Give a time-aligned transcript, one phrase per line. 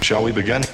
[0.00, 0.64] Shall we begin?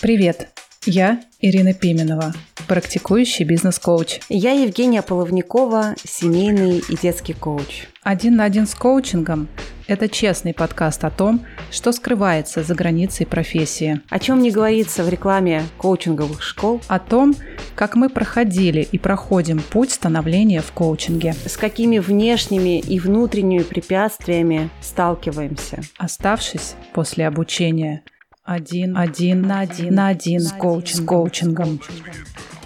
[0.00, 0.48] Привет,
[0.84, 2.34] я Ирина Пименова,
[2.68, 4.20] практикующий бизнес-коуч.
[4.28, 7.86] Я Евгения Половникова, семейный и детский коуч.
[8.02, 9.48] «Один на один с коучингом»–
[9.86, 14.00] это честный подкаст о том, что скрывается за границей профессии.
[14.10, 16.80] О чем не говорится в рекламе коучинговых школ.
[16.86, 17.34] О том,
[17.74, 21.34] как мы проходили и проходим путь становления в коучинге.
[21.46, 25.80] С какими внешними и внутренними препятствиями сталкиваемся.
[25.98, 28.02] Оставшись после обучения
[28.44, 31.80] один, один на один на один с, коуч, с коучингом.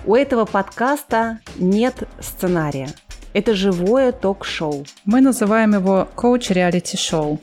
[0.04, 2.88] У этого подкаста нет сценария.
[3.32, 4.84] Это живое ток-шоу.
[5.04, 7.40] Мы называем его коуч-реалити-шоу.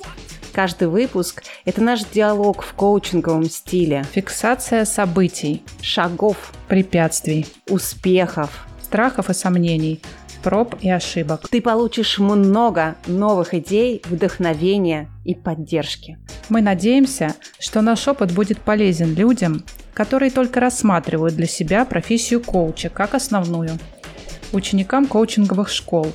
[0.52, 4.06] Каждый выпуск– это наш диалог в коучинговом стиле.
[4.12, 10.02] Фиксация событий, шагов, препятствий, успехов, страхов и сомнений,
[10.46, 11.50] проб и ошибок.
[11.50, 16.20] Ты получишь много новых идей, вдохновения и поддержки.
[16.50, 22.90] Мы надеемся, что наш опыт будет полезен людям, которые только рассматривают для себя профессию коуча
[22.90, 23.72] как основную–
[24.54, 26.12] ученикам коучинговых школ,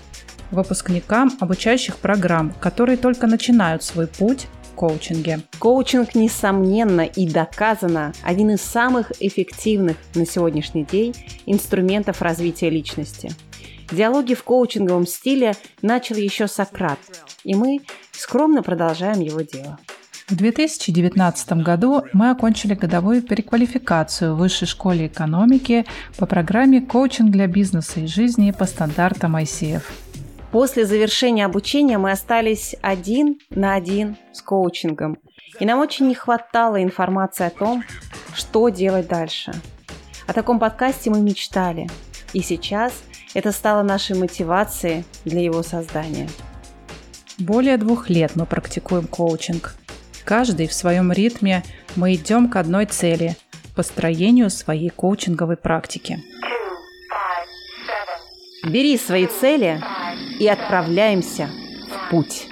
[0.53, 5.41] выпускникам обучающих программ, которые только начинают свой путь коучинге.
[5.58, 11.14] Коучинг, несомненно и доказано, один из самых эффективных на сегодняшний день
[11.47, 13.31] инструментов развития личности.
[13.91, 16.98] Диалоги в коучинговом стиле начал еще Сократ,
[17.42, 17.80] и мы
[18.12, 19.78] скромно продолжаем его дело.
[20.28, 25.86] В 2019 году мы окончили годовую переквалификацию в Высшей школе экономики
[26.18, 29.83] по программе «Коучинг для бизнеса и жизни» по стандартам ICF.
[30.52, 35.18] После завершения обучения мы остались один на один с коучингом.
[35.58, 37.83] И нам очень не хватало информации о том,
[38.33, 39.52] что делать дальше.
[40.28, 41.88] О таком подкасте мы мечтали.
[42.33, 42.92] И сейчас
[43.34, 46.28] это стало нашей мотивацией для его создания.
[47.39, 49.75] Более двух лет мы практикуем коучинг.
[50.25, 51.62] Каждый в своем ритме
[51.97, 53.36] мы идем к одной цели–
[53.75, 56.23] построению своей коучинговой практики.
[58.64, 59.80] Бери свои цели
[60.39, 61.48] и отправляемся
[61.89, 62.47] в путь.